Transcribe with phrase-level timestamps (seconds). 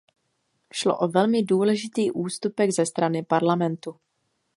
[0.73, 3.95] Šlo o velmi důležitý ústupek ze strany Parlamentu.